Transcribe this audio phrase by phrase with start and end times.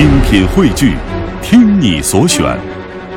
[0.00, 0.96] 精品汇聚，
[1.42, 2.58] 听你所选，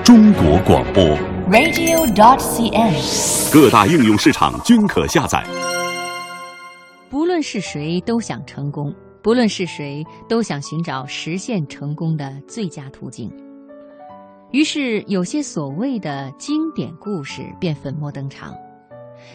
[0.04, 1.02] 中国广播。
[1.50, 3.54] radio.dot.cn，。
[3.54, 5.42] 各大应用市场均可下载。
[7.10, 8.92] 不论是谁，都想成功；
[9.22, 13.32] 不论是谁，都想寻找实现成功的最佳途径。
[14.52, 18.54] 于是，有些所谓的经典故事便粉墨登场。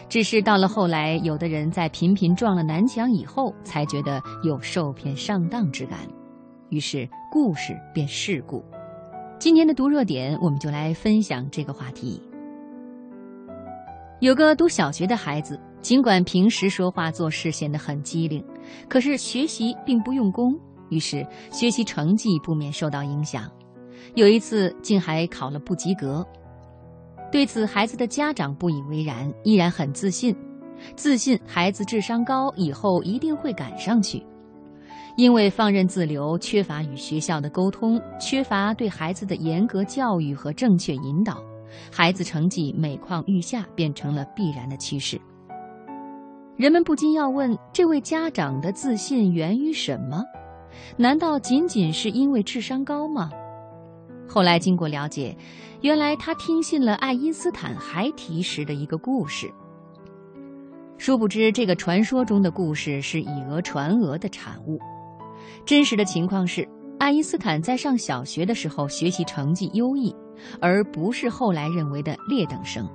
[0.07, 5.97] 只是到了后来，有的人在频频撞了南墙以后，才觉得有受骗上当之感，
[6.69, 8.63] 于是故事变世故。
[9.39, 12.21] 今天的读热点，我们就来分享这个话题。
[14.19, 18.43] 有个读小学的孩子，尽管平时说话做事显得很机灵，
[18.87, 20.53] 可是学习并不用功，
[20.89, 23.49] 于是学习成绩不免受到影响。
[24.15, 26.25] 有一次，竟还考了不及格。
[27.31, 30.35] 对此，孩子的家长不以为然，依然很自信，
[30.95, 34.23] 自信孩子智商高，以后一定会赶上去。
[35.19, 41.43] 因为放任自流，缺乏与学校的沟通，缺乏对孩子的严格教育和正确引导，
[41.91, 45.19] 孩子成绩每况愈下，变成了必然的趋势。
[46.55, 50.23] 人们不禁要问：这位家长的自信源于什么？
[50.95, 53.29] 难道仅仅是因为智商高吗？
[54.25, 55.35] 后来经过了解，
[55.81, 59.51] 原来他听信了爱因斯坦孩提时的一个故事。
[60.97, 64.79] 殊不知，这个传说中的故事是以讹传讹的产物。
[65.65, 66.67] 真实的情况是，
[66.99, 70.15] 爱因斯坦在上小学的时候学习成绩优异，
[70.61, 72.87] 而不是后来认为的劣等生。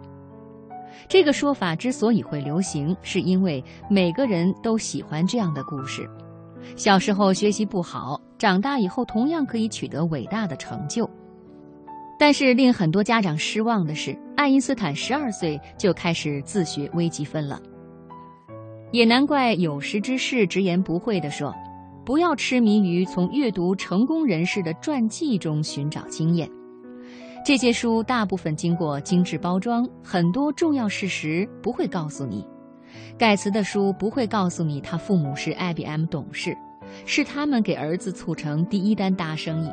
[1.09, 6.09] 这个说法之所以会流行，是因为每个人都喜欢这样的故事。
[6.77, 11.09] 小时候学习不好，长大以后同样可以取得伟大的成就。
[12.19, 17.61] 但是令很多家长失望的是，爱因斯坦十二岁就开始自学微积分了。
[18.93, 21.53] 也难怪有识之士直言不讳地说
[22.05, 26.49] ：“不要痴迷于从阅读成功人士的传记中寻找经验。
[27.47, 32.47] 这些书大部分经过精致包装，很多重要事实不会告诉你。
[33.19, 36.57] 盖茨的书不会告诉你他父母是 IBM 董事，
[37.07, 39.71] 是他们给儿子促成第一单大生意。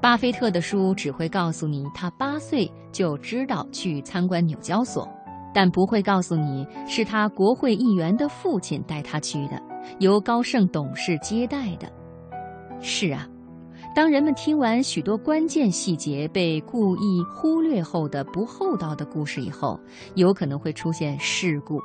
[0.00, 5.08] 巴菲特的书只会告诉你他八岁就知道去参观纽交所。”
[5.54, 9.60] 但不会告诉你是他国会议员的父亲带他去的，
[9.98, 11.90] 由高盛董事接待的。
[12.80, 13.28] 是啊，
[13.94, 19.78] 当人们听完许多关键细节被故意忽略后的不厚道的故事以后，
[20.14, 21.80] 有可能会出现事故，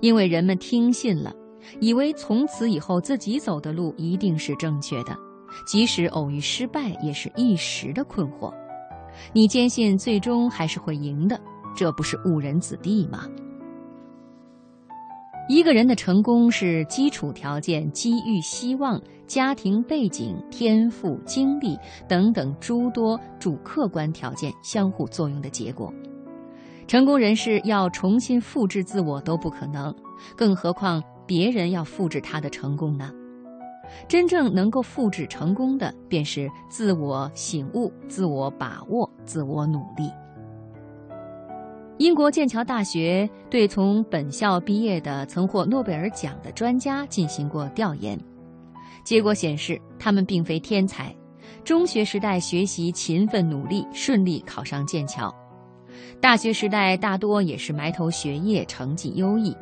[0.00, 1.32] 因为人们听信了，
[1.80, 5.16] 以为从此以后自己走的路一定是正确的，
[5.66, 8.52] 即使偶遇失败，也是一时的困惑。
[9.32, 11.38] 你坚信最终还是会赢的。
[11.76, 13.26] 这不是误人子弟吗？
[15.48, 21.74] 一个人的成功是基础条件、机遇、希望、家庭背景、天赋、经历
[22.06, 25.90] 等等诸多主客观条件相互作用的结果。
[26.86, 29.94] 成功人士要重新复制自我都不可能，
[30.36, 33.10] 更何况别人要复制他的成功呢？
[34.06, 40.10] 真正能够复制成功的，便是自我醒悟、自我把握、自我努力。
[41.98, 48.16] 英国剑桥大学对从本校毕业的曾获诺贝尔奖的专家进行过调研，
[49.02, 51.12] 结果显示，他们并非天才，
[51.64, 55.28] 中学时代学习勤奋努力，顺利考上剑桥；
[56.20, 59.52] 大学时代大多也是埋头学业，成绩优异；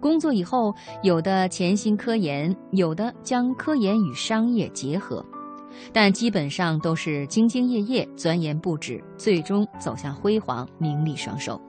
[0.00, 5.22] 工作以后，有的潜心科研，有的将科研与商业结合。
[5.92, 11.60] 但基本上都是兢兢业业、钻研不止，最终走向辉煌、名利双收。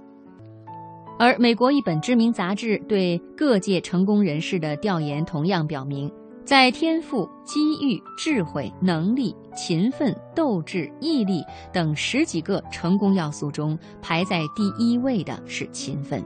[1.20, 6.12] 而美国一本知名杂志对各界成功人士的调研同样表明，
[6.46, 16.24] 在天赋、机遇、智慧、能力、勤奋、斗志、毅力等十几个成功要素中，排在第一位的是勤奋。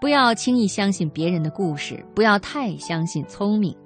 [0.00, 3.76] 不要轻易相信别人的故事，不要太相信聪明。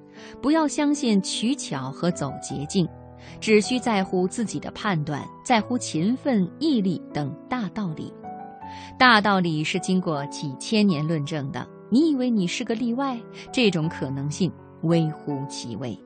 [0.41, 2.89] 不要相信取巧和走捷径，
[3.41, 8.13] 只需在乎自己的判断，在乎勤奋、毅力等大道理。
[8.99, 11.67] 大道理是经过几千年论证的。
[11.91, 13.21] 你以为你是个例外？
[13.53, 14.51] 这种可能性
[14.83, 15.97] 微乎其微。